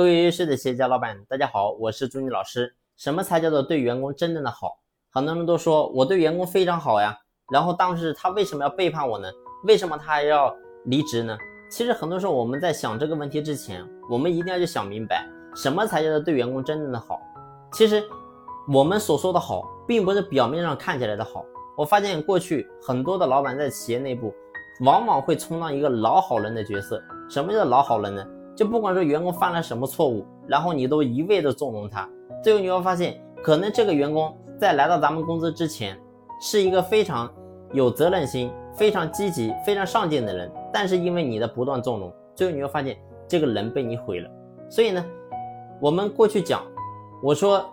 [0.00, 2.74] 各位优秀的企业家老板，大家好，我是朱妮老师。
[2.96, 4.78] 什么才叫做对员工真正的好？
[5.12, 7.14] 很多人都说我对员工非常好呀，
[7.52, 9.28] 然后当时他为什么要背叛我呢？
[9.64, 11.36] 为什么他还要离职呢？
[11.70, 17.20] 其实很多时候我们在想这个问题之前，我们一定要去想明白，什么才叫做对员工真正的好。
[17.74, 18.02] 其实
[18.72, 21.44] 我们所说的好，并不是表面上看起来的好。
[21.76, 24.32] 我发现过去很多的老板在企业内部，
[24.82, 27.02] 往往会充当一个老好人的角色。
[27.28, 28.26] 什么叫老好人呢？
[28.60, 32.06] 就不管说员工犯了什么错误，然后你都一味的纵容他，
[32.44, 35.98] 最后你会发现，可能这个员工在来到咱们公司之前，
[36.42, 37.32] 是一个非常
[37.72, 44.28] 有责任心、非常积极、非常上进的人，但是因为你的不断纵容，最后你会发现这个人被你毁了。
[44.68, 45.02] 所以呢，
[45.80, 46.62] 我们过去讲，
[47.22, 47.64] 我说，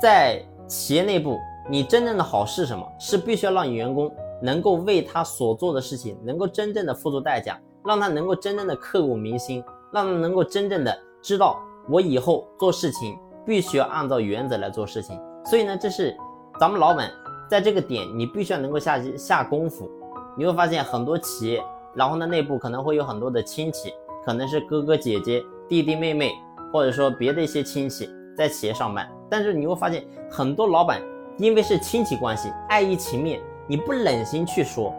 [0.00, 1.36] 在企业内部，
[1.68, 2.86] 你真正的好是什么？
[3.00, 4.08] 是必须要让你员工
[4.40, 9.60] 能够为他所做的事情，能够真正的付出代价，让他能够真正的刻骨铭心。
[9.92, 15.20] 让他能够真正的知道，我以后做事情必须要按照原则来做事情。
[15.44, 16.16] 所以呢，这是
[16.58, 17.10] 咱们老板
[17.48, 19.90] 在这个点，你必须要能够下下功夫。
[20.36, 21.62] 你会发现很多企业，
[21.94, 23.92] 然后呢，内部可能会有很多的亲戚，
[24.24, 26.32] 可能是哥哥姐姐、弟弟妹妹，
[26.72, 29.10] 或者说别的一些亲戚在企业上班。
[29.28, 31.02] 但是你会发现很多老板
[31.36, 34.94] 因为是亲戚关系，碍于情面，你不忍心去说。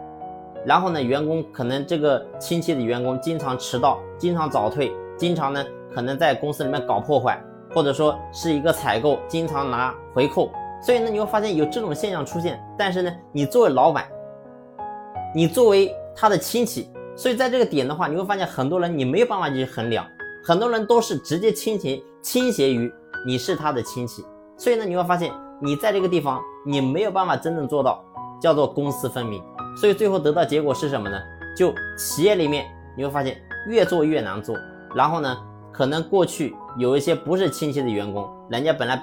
[0.64, 7.42] 然后呢，员工可能这个亲戚的员工经常迟到，经常早退，经常呢可能在公司里面搞破坏，
[7.74, 12.62] 或者说是一个采购经常拿回扣，所以呢你会发现有这种现象出现。
[12.78, 14.06] 但是呢，你作为老板，
[15.34, 20.06] 你作为他的亲戚，所以在这个点的话，你会发现很多人你没有办法去衡量，
[20.44, 22.92] 很多人都是直接倾斜倾斜于
[23.26, 24.24] 你是他的亲戚，
[24.56, 28.04] 所以呢你会发现你在这个地方你没有办法真正做到
[28.40, 29.42] 叫做公私分明。
[29.76, 31.18] 所以最后得到结果是什么呢？
[31.56, 33.36] 就企业里面你会发现
[33.68, 34.56] 越做越难做，
[34.94, 35.36] 然后呢，
[35.72, 39.02] 可能过去有一些不是亲戚的员工，人家本来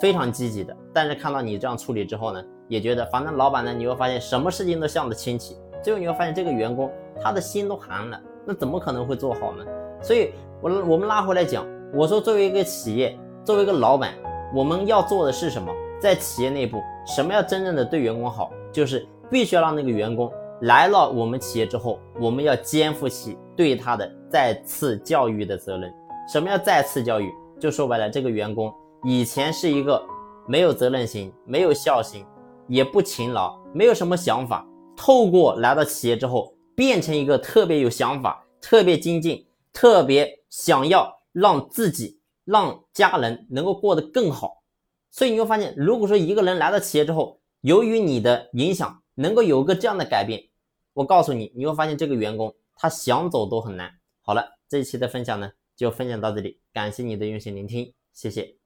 [0.00, 6.90] 非常积极的，但是看到你这样处理之后呢，也觉得反正老板呢，你会发现什么事情都向着亲戚，最后你会发现这个员工
[7.20, 9.64] 他的心都寒了，那怎么可能会做好呢？
[10.00, 14.14] 所以，我我们拉回来讲，我说作为一个企业，作为一个老板，
[14.54, 15.72] 我们要做的是什么？
[16.00, 19.06] 在企业内部，什么要真正的对员工好，就是。
[19.30, 25.92] 必须要让那个员工来了我们企业之后，我们要肩负起对他的再次教育的责任。
[26.32, 27.32] 什么叫再次教育？
[27.60, 28.72] 就说白了，这个员工
[29.04, 30.02] 以前是一个
[30.46, 32.24] 没有责任心、没有孝心、
[32.68, 34.66] 也不勤劳、没有什么想法。
[34.96, 44.62] 透过来到企业之后，变成一个特别有想法、特别精进、特别想要让自己、让家人能够过得更好。
[45.10, 50.48] 所以你会发现，如果说一个人来到企业之后，由于你的影响，能够有个这样的改变，
[50.92, 53.90] 我告诉你，你会发现这个员工他想走都很难。
[54.20, 58.57] 好了，这一期的分享呢就分享到这里，感谢你的用心聆听，谢谢。